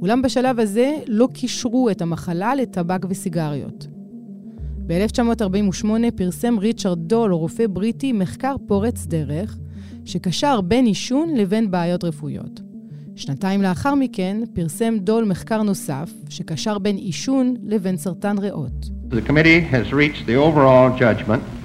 [0.02, 3.87] אולם בשלב הזה לא קישרו את המחלה לטבק וסיגריות.
[4.87, 9.59] ב-1948 פרסם ריצ'רד דול, רופא בריטי, מחקר פורץ דרך,
[10.05, 12.61] שקשר בין עישון לבין בעיות רפואיות.
[13.16, 18.90] שנתיים לאחר מכן פרסם דול מחקר נוסף, שקשר בין עישון לבין סרטן ריאות.
[19.11, 21.56] The committee has reached the overall judgment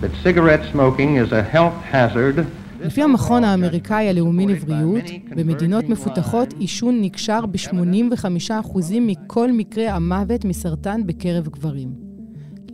[0.00, 2.44] that cigarette smoking is a health hazard
[2.80, 5.04] לפי המכון האמריקאי הלאומי לבריאות,
[5.36, 11.88] במדינות מפותחות עישון נקשר ב-85% מכל מקרי המוות מסרטן בקרב גברים.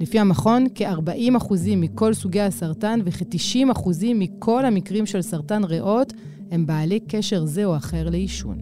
[0.01, 6.13] לפי המכון, כ-40% מכל סוגי הסרטן וכ-90% מכל המקרים של סרטן ריאות
[6.51, 8.59] הם בעלי קשר זה או אחר לעישון.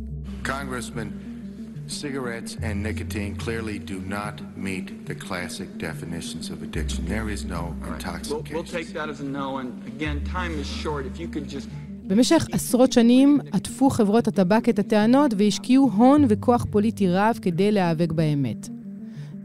[1.90, 7.04] Cigarettes and nicotine clearly do not meet the classic definitions of addiction.
[7.06, 8.54] There is no intoxication.
[8.54, 11.06] We'll, we'll take that as a no, and again, time is short.
[11.06, 11.68] If you could just...
[12.06, 18.12] במשך עשרות שנים עטפו חברות הטבק את הטענות והשקיעו הון וכוח פוליטי רב כדי להיאבק
[18.12, 18.68] באמת.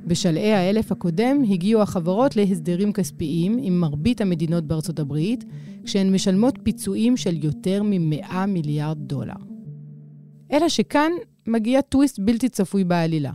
[0.05, 5.45] בשלהי האלף הקודם הגיעו החברות להסדרים כספיים עם מרבית המדינות בארצות הברית,
[5.84, 9.36] כשהן משלמות פיצויים של יותר מ-100 מיליארד דולר.
[10.51, 11.12] אלא שכאן
[11.47, 13.31] מגיע טוויסט בלתי צפוי בעלילה.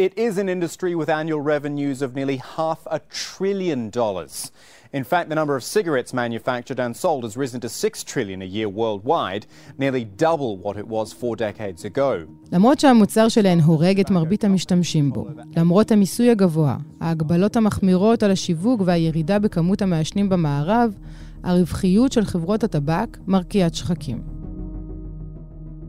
[0.00, 4.52] It is an industry with annual revenues of nearly half a trillion dollars.
[4.92, 8.44] In fact, the number of cigarettes manufactured and sold has risen to 6 trillion a
[8.44, 9.44] year worldwide,
[9.76, 12.26] nearly double what it was four decades ago.
[12.52, 18.80] למרות שהמוצר שלהן הורג את מרבית המשתמשים בו, למרות המיסוי הגבוה, ההגבלות המחמירות על השיווק
[18.84, 20.94] והירידה בכמות המעשנים במערב,
[21.42, 24.37] הרווחיות של חברות הטבק מרקיעת שחקים.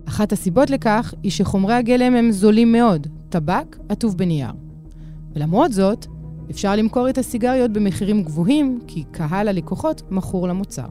[0.09, 4.51] אחת הסיבות לכך היא שחומרי הגלם הם זולים מאוד, טבק עטוב בנייר.
[5.35, 6.05] ולמרות זאת,
[6.51, 10.85] אפשר למכור את הסיגריות במחירים גבוהים, כי קהל הלקוחות מכור למוצר.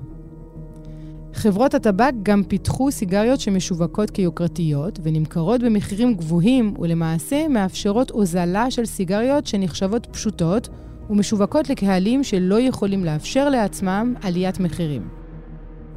[1.35, 9.47] חברות הטבק גם פיתחו סיגריות שמשווקות כיוקרתיות ונמכרות במחירים גבוהים ולמעשה מאפשרות הוזלה של סיגריות
[9.47, 10.69] שנחשבות פשוטות
[11.11, 15.18] ומשווקות לקהלים שלא יכולים לאפשר לעצמם עליית מחירים.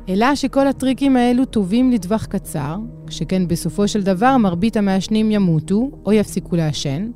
[0.10, 2.78] אלא שכל הטריקים האלו טובים לטווח קצר,
[3.10, 7.12] שכן בסופו של דבר מרבית המעשנים ימותו או יפסיקו לעשן,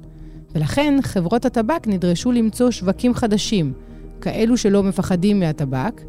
[0.55, 3.73] ולכן חברות הטבק נדרשו למצוא שווקים חדשים,
[4.21, 6.01] כאלו שלא מפחדים מהטבק,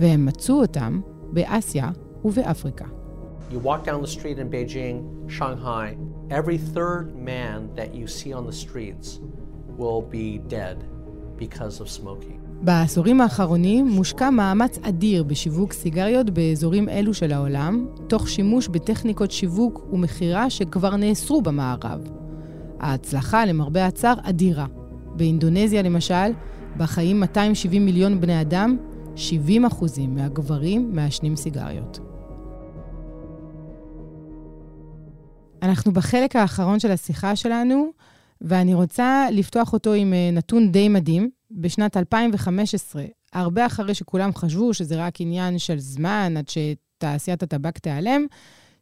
[0.00, 1.00] והם מצאו אותם
[1.32, 1.90] באסיה
[2.24, 2.84] ובאפריקה.
[3.50, 4.96] You walk down the street in Beijing,
[5.28, 5.96] Shanghai,
[6.30, 9.20] every third man that you see on the streets
[9.78, 10.76] will be dead
[11.38, 12.43] because of smoking.
[12.62, 19.86] בעשורים האחרונים מושקע מאמץ אדיר בשיווק סיגריות באזורים אלו של העולם, תוך שימוש בטכניקות שיווק
[19.92, 22.00] ומכירה שכבר נאסרו במערב.
[22.80, 24.66] ההצלחה, למרבה הצער, אדירה.
[25.16, 26.32] באינדונזיה, למשל,
[26.76, 28.76] בה חיים 270 מיליון בני אדם,
[29.16, 32.00] 70 אחוזים מהגברים מעשנים סיגריות.
[35.62, 37.90] אנחנו בחלק האחרון של השיחה שלנו,
[38.44, 41.30] ואני רוצה לפתוח אותו עם אה, נתון די מדהים.
[41.50, 48.26] בשנת 2015, הרבה אחרי שכולם חשבו שזה רק עניין של זמן עד שתעשיית הטבק תיעלם,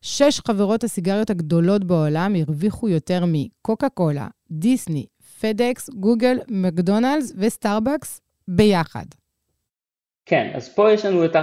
[0.03, 5.07] שש חברות הסיגריות הגדולות בעולם הרוויחו יותר מקוקה קולה, דיסני,
[5.41, 9.07] פדקס, גוגל, מקדונלדס וסטארבקס ביחד.
[10.27, 11.37] כן, אז פה יש לנו את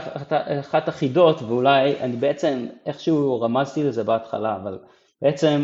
[0.60, 4.79] אחת החידות, ואולי אני בעצם איכשהו רמזתי לזה בהתחלה, אבל
[5.21, 5.63] בעצם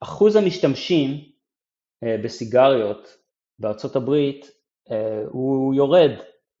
[0.00, 1.33] אחוז המשתמשים
[2.04, 3.16] בסיגריות
[3.58, 4.50] בארצות הברית
[4.90, 6.10] אה, הוא יורד,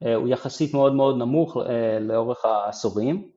[0.04, 1.56] אה, הוא יחסית מאוד מאוד נמוך
[2.00, 3.30] לאורך העשורים,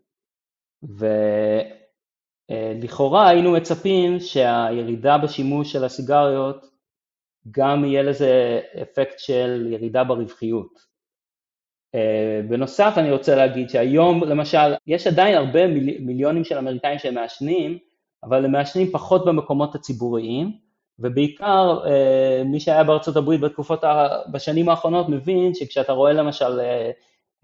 [2.50, 6.66] ולכאורה היינו מצפים שהירידה בשימוש של הסיגריות
[7.52, 10.88] גם יהיה לזה אפקט של ירידה ברווחיות.
[12.50, 15.68] בנוסף אני רוצה להגיד שהיום למשל יש עדיין הרבה
[16.00, 17.78] מיליונים של אמריקאים שמעשנים,
[18.24, 20.67] אבל הם מעשנים פחות במקומות הציבוריים,
[21.00, 21.80] ובעיקר
[22.46, 23.84] מי שהיה בארצות הברית בתקופות,
[24.32, 26.60] בשנים האחרונות מבין שכשאתה רואה למשל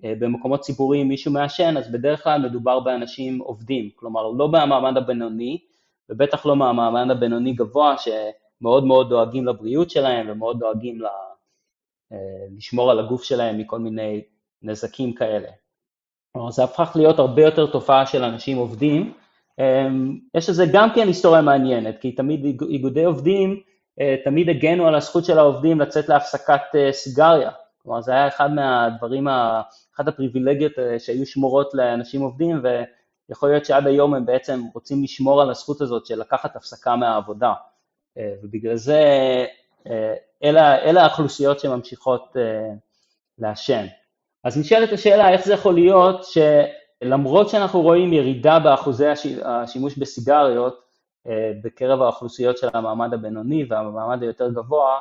[0.01, 5.59] במקומות ציבוריים מישהו מעשן, אז בדרך כלל מדובר באנשים עובדים, כלומר לא מהמעמד הבינוני,
[6.09, 11.05] ובטח לא מהמעמד הבינוני גבוה, שמאוד מאוד דואגים לבריאות שלהם ומאוד דואגים ל...
[12.57, 14.21] לשמור על הגוף שלהם מכל מיני
[14.61, 15.47] נזקים כאלה.
[16.33, 19.13] כלומר, זה הפך להיות הרבה יותר תופעה של אנשים עובדים.
[19.59, 23.59] אמ, יש לזה גם כן היסטוריה מעניינת, כי תמיד איגודי עובדים
[23.99, 27.51] אה, תמיד הגנו על הזכות של העובדים לצאת להפסקת אה, סיגריה.
[27.77, 29.27] כלומר, זה היה אחד מהדברים,
[29.95, 32.61] אחת הפריבילגיות אה, שהיו שמורות לאנשים עובדים,
[33.29, 37.53] ויכול להיות שעד היום הם בעצם רוצים לשמור על הזכות הזאת של לקחת הפסקה מהעבודה.
[38.43, 39.01] ובגלל זה
[40.43, 42.35] אלה, אלה האוכלוסיות שממשיכות
[43.39, 43.85] לעשן.
[44.43, 46.23] אז נשאלת השאלה איך זה יכול להיות
[47.03, 49.05] שלמרות שאנחנו רואים ירידה באחוזי
[49.43, 50.83] השימוש בסיגריות
[51.27, 54.99] אה, בקרב האוכלוסיות של המעמד הבינוני והמעמד היותר גבוה,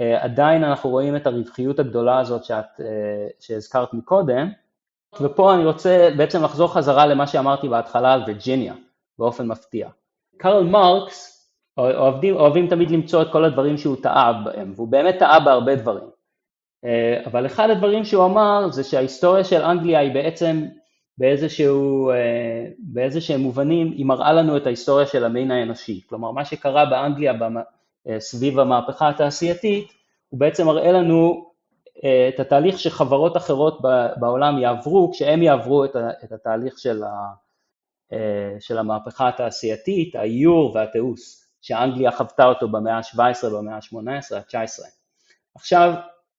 [0.00, 4.50] אה, עדיין אנחנו רואים את הרווחיות הגדולה הזאת שאת, אה, שהזכרת מקודם,
[5.20, 8.74] ופה אני רוצה בעצם לחזור חזרה למה שאמרתי בהתחלה על וירג'יניה,
[9.18, 9.88] באופן מפתיע.
[10.38, 11.32] קרל מרקס,
[11.78, 16.10] אוהבים, אוהבים תמיד למצוא את כל הדברים שהוא טעה בהם, והוא באמת טעה בהרבה דברים.
[17.26, 20.66] אבל אחד הדברים שהוא אמר זה שההיסטוריה של אנגליה היא בעצם
[21.18, 26.00] באיזשהו, אה, באיזשהם מובנים, היא מראה לנו את ההיסטוריה של המין האנושי.
[26.08, 27.32] כלומר, מה שקרה באנגליה
[28.08, 29.92] אה, סביב המהפכה התעשייתית,
[30.28, 31.46] הוא בעצם מראה לנו
[32.28, 33.80] את התהליך שחברות אחרות
[34.16, 37.32] בעולם יעברו, כשהם יעברו את התהליך של, ה,
[38.60, 41.20] של המהפכה התעשייתית, האיור והתיעוש,
[41.62, 44.84] שאנגליה חוותה אותו במאה ה-17, במאה ה-18, ה-19.
[45.54, 45.94] עכשיו,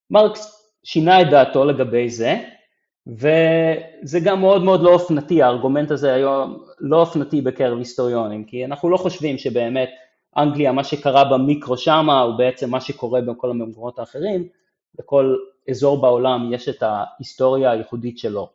[0.09, 2.43] מרקס שינה את דעתו לגבי זה,
[3.07, 8.89] וזה גם מאוד מאוד לא אופנתי, הארגומנט הזה היום לא אופנתי בקרב היסטוריונים, כי אנחנו
[8.89, 9.89] לא חושבים שבאמת
[10.37, 14.47] אנגליה, מה שקרה במיקרו שמה, הוא בעצם מה שקורה בכל המקומות האחרים,
[14.95, 15.35] בכל
[15.69, 18.49] אזור בעולם יש את ההיסטוריה הייחודית שלו.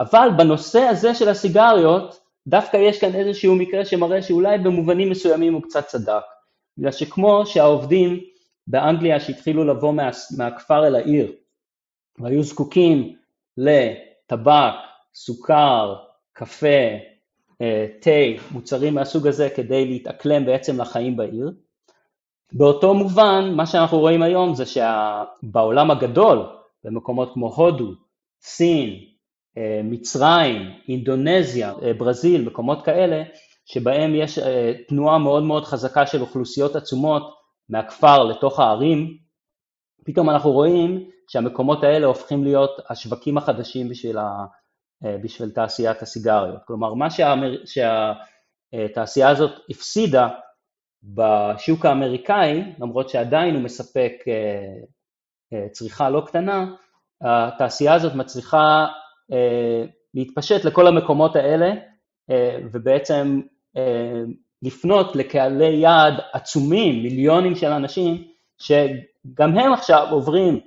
[0.00, 5.62] אבל בנושא הזה של הסיגריות, דווקא יש כאן איזשהו מקרה שמראה שאולי במובנים מסוימים הוא
[5.62, 6.22] קצת צדק.
[6.78, 8.20] בגלל שכמו שהעובדים
[8.66, 11.32] באנגליה שהתחילו לבוא מה, מהכפר אל העיר,
[12.20, 13.16] והיו זקוקים
[13.56, 14.74] לטבק,
[15.14, 15.94] סוכר,
[16.32, 16.88] קפה,
[17.60, 21.52] אה, תה, מוצרים מהסוג הזה כדי להתאקלם בעצם לחיים בעיר.
[22.52, 26.46] באותו מובן, מה שאנחנו רואים היום זה שבעולם הגדול,
[26.84, 27.92] במקומות כמו הודו,
[28.42, 28.90] סין,
[29.58, 33.22] אה, מצרים, אינדונזיה, אה, ברזיל, מקומות כאלה,
[33.64, 34.38] שבהם יש
[34.88, 37.34] תנועה מאוד מאוד חזקה של אוכלוסיות עצומות
[37.68, 39.16] מהכפר לתוך הערים,
[40.04, 44.44] פתאום אנחנו רואים שהמקומות האלה הופכים להיות השווקים החדשים בשביל, ה,
[45.04, 46.60] אה, בשביל תעשיית הסיגריות.
[46.66, 50.28] כלומר, מה שהאמר, שהתעשייה הזאת הפסידה
[51.02, 54.34] בשוק האמריקאי, למרות שעדיין הוא מספק אה,
[55.52, 56.74] אה, צריכה לא קטנה,
[57.22, 58.86] התעשייה הזאת מצליחה
[60.14, 61.72] להתפשט לכל המקומות האלה,
[62.72, 63.40] ובעצם
[64.62, 68.24] לפנות לקהלי יעד עצומים, מיליונים של אנשים,
[68.58, 70.60] שגם הם עכשיו עוברים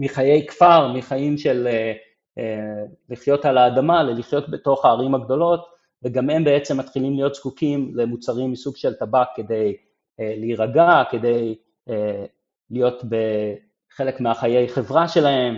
[0.00, 1.92] מחיי כפר, מחיים של אה,
[2.38, 5.66] אה, לחיות על האדמה, ללחיות בתוך הערים הגדולות,
[6.04, 9.76] וגם הם בעצם מתחילים להיות זקוקים למוצרים מסוג של טבק כדי
[10.20, 11.58] אה, להירגע, כדי
[11.90, 12.24] אה,
[12.70, 15.56] להיות בחלק מהחיי חברה שלהם,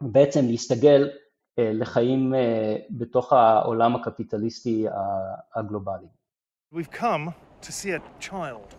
[0.00, 1.10] בעצם להסתגל
[1.58, 4.86] אה, לחיים אה, בתוך העולם הקפיטליסטי
[5.54, 6.06] הגלובלי.
[6.74, 8.74] We've come to see a child.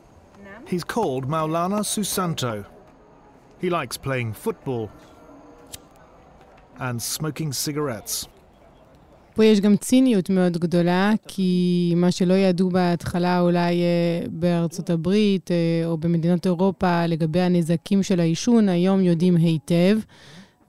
[0.67, 2.76] He's called Maulana Susanto.
[3.61, 4.89] He likes playing football
[6.79, 8.27] and smoking cigarettes.
[9.35, 15.51] פה יש גם ציניות מאוד גדולה, כי מה שלא ידעו בהתחלה אולי אה, בארצות הברית
[15.51, 19.97] אה, או במדינות אירופה לגבי הנזקים של העישון, היום יודעים היטב.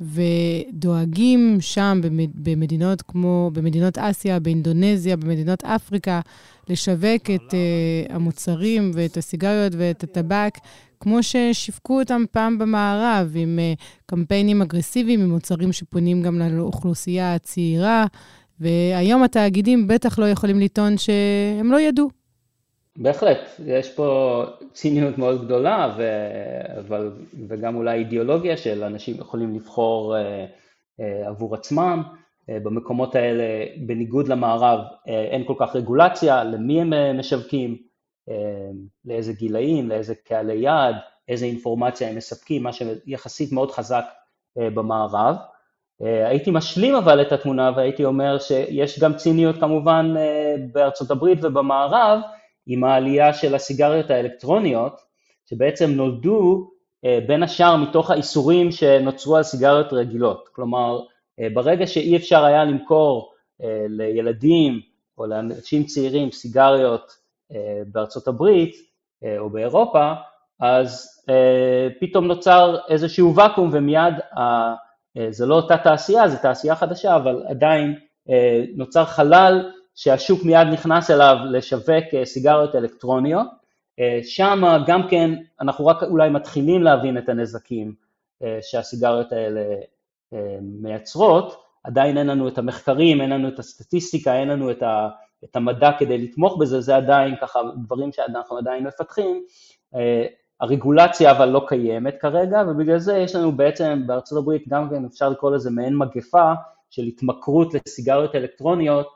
[0.00, 2.00] ודואגים שם
[2.34, 6.20] במדינות כמו, במדינות אסיה, באינדונזיה, במדינות אפריקה,
[6.68, 10.54] לשווק את uh, המוצרים ואת הסיגריות ואת הטבק,
[11.00, 18.06] כמו ששיווקו אותם פעם במערב, עם uh, קמפיינים אגרסיביים, עם מוצרים שפונים גם לאוכלוסייה הצעירה,
[18.60, 22.08] והיום התאגידים בטח לא יכולים לטעון שהם לא ידעו.
[22.96, 26.02] בהחלט, יש פה ציניות מאוד גדולה, ו...
[26.78, 27.10] אבל...
[27.48, 30.46] וגם אולי אידיאולוגיה של אנשים יכולים לבחור אה,
[31.00, 32.02] אה, עבור עצמם.
[32.50, 33.44] אה, במקומות האלה,
[33.76, 37.76] בניגוד למערב, אין כל כך רגולציה, למי הם משווקים,
[39.04, 40.94] לאיזה גילאים, לאיזה קהלי יעד,
[41.28, 44.04] איזה אינפורמציה הם מספקים, מה שיחסית מאוד חזק
[44.56, 45.36] במערב.
[46.00, 50.14] הייתי משלים אבל את התמונה והייתי אומר שיש גם ציניות כמובן
[50.72, 52.20] בארצות הברית ובמערב
[52.66, 55.00] עם העלייה של הסיגריות האלקטרוניות,
[55.50, 56.70] שבעצם נולדו
[57.26, 60.48] בין השאר מתוך האיסורים שנוצרו על סיגריות רגילות.
[60.52, 61.00] כלומר,
[61.54, 63.32] ברגע שאי אפשר היה למכור
[63.88, 64.80] לילדים
[65.18, 67.12] או לאנשים צעירים סיגריות
[67.86, 68.76] בארצות הברית
[69.38, 70.12] או באירופה,
[70.60, 71.08] אז
[72.00, 74.14] פתאום נוצר איזשהו ואקום ומיד,
[75.30, 77.98] זה לא אותה תעשייה, זו תעשייה חדשה, אבל עדיין
[78.76, 83.46] נוצר חלל שהשוק מיד נכנס אליו לשווק סיגריות אלקטרוניות,
[84.22, 85.30] שם גם כן
[85.60, 87.94] אנחנו רק אולי מתחילים להבין את הנזקים
[88.60, 89.62] שהסיגריות האלה
[90.62, 95.08] מייצרות, עדיין אין לנו את המחקרים, אין לנו את הסטטיסטיקה, אין לנו את, ה,
[95.44, 99.44] את המדע כדי לתמוך בזה, זה עדיין ככה דברים שאנחנו עדיין מפתחים.
[100.60, 105.28] הרגולציה אבל לא קיימת כרגע, ובגלל זה יש לנו בעצם בארצות הברית גם כן אפשר
[105.28, 106.52] לקרוא לזה מעין מגפה
[106.90, 109.08] של התמכרות לסיגריות אלקטרוניות,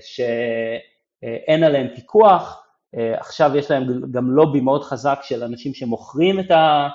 [0.00, 6.88] שאין עליהן פיקוח, עכשיו יש להם גם לובי מאוד חזק של אנשים שמוכרים את, ה,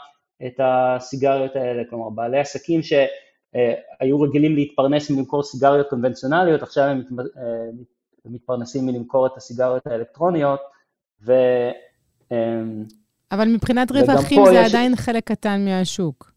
[0.47, 2.93] את הסיגריות האלה, כלומר בעלי עסקים ש...
[3.99, 7.03] היו רגילים להתפרנס מלמכור סיגריות קונבנציונליות, עכשיו הם
[8.29, 10.59] מתפרנסים מלמכור את הסיגריות האלקטרוניות,
[11.25, 11.33] ו...
[13.31, 14.73] אבל מבחינת רווחים זה יש...
[14.73, 16.31] עדיין חלק קטן מהשוק.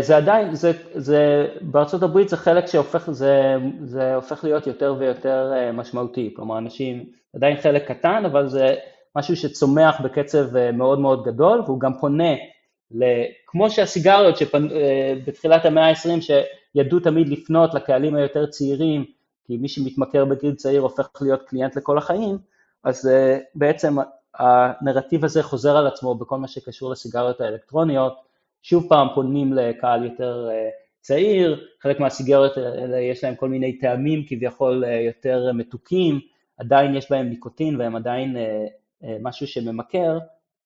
[0.00, 5.52] זה עדיין, זה, זה, בארצות הברית זה חלק שהופך, זה, זה הופך להיות יותר ויותר
[5.74, 7.04] משמעותי, כלומר אנשים,
[7.36, 8.74] עדיין חלק קטן, אבל זה
[9.16, 12.34] משהו שצומח בקצב מאוד מאוד גדול, והוא גם פונה
[13.46, 19.04] כמו שהסיגריות שבתחילת אה, המאה ה-20 שידעו תמיד לפנות לקהלים היותר צעירים,
[19.46, 22.38] כי מי שמתמכר בגיל צעיר הופך להיות קליינט לכל החיים,
[22.84, 23.96] אז אה, בעצם
[24.34, 28.16] הנרטיב הזה חוזר על עצמו בכל מה שקשור לסיגריות האלקטרוניות,
[28.62, 30.68] שוב פעם פונים לקהל יותר אה,
[31.00, 36.20] צעיר, חלק מהסיגריות האלה יש להם כל מיני טעמים כביכול יותר מתוקים,
[36.58, 38.36] עדיין יש בהם ניקוטין והם עדיין
[39.22, 40.18] משהו שממכר,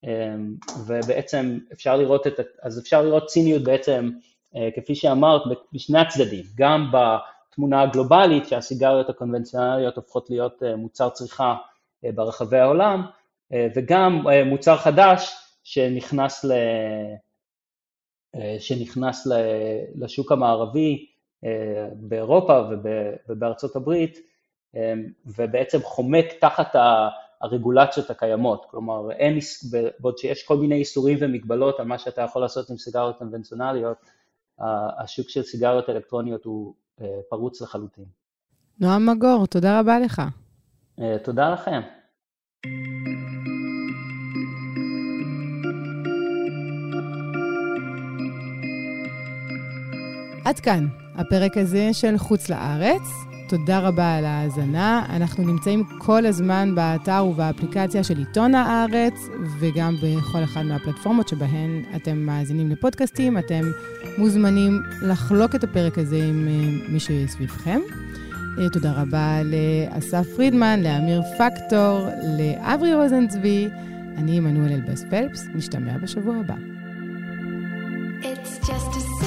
[0.05, 0.55] אמ,
[0.87, 4.11] ובעצם אפשר לראות את, אז אפשר לראות ציניות בעצם,
[4.57, 6.93] אה, כפי שאמרת, בשני הצדדים, גם
[7.51, 11.55] בתמונה הגלובלית שהסיגריות הקונבנציונליות הופכות להיות אה, מוצר צריכה
[12.05, 13.07] אה, ברחבי העולם,
[13.77, 15.35] וגם מוצר חדש
[15.65, 16.53] שנכנס, ל,
[18.59, 19.27] שנכנס
[19.95, 21.07] לשוק המערבי
[21.95, 22.63] באירופה
[23.29, 24.19] ובארצות הברית,
[25.27, 26.77] ובעצם חומק תחת
[27.41, 29.39] הרגולציות הקיימות, כלומר אין,
[30.01, 33.97] בעוד שיש כל מיני איסורים ומגבלות על מה שאתה יכול לעשות עם סיגריות קונבנציונליות,
[34.99, 38.05] השוק של סיגריות אלקטרוניות הוא אה, פרוץ לחלוטין.
[38.81, 40.23] נועם מגור, תודה רבה לך.
[41.01, 41.81] אה, תודה לכם.
[50.45, 53.30] עד כאן הפרק הזה של חוץ לארץ.
[53.51, 55.07] תודה רבה על ההאזנה.
[55.11, 59.29] אנחנו נמצאים כל הזמן באתר ובאפליקציה של עיתון הארץ,
[59.59, 63.39] וגם בכל אחת מהפלטפורמות שבהן אתם מאזינים לפודקאסטים.
[63.39, 63.71] אתם
[64.19, 67.81] מוזמנים לחלוק את הפרק הזה עם אה, מי שסביבכם.
[68.59, 73.69] אה, תודה רבה לאסף פרידמן, לאמיר פקטור, לאברי רוזנצבי.
[74.17, 76.55] אני עמנואל אלבס פלפס, נשתמע בשבוע הבא.
[78.23, 79.20] It's just a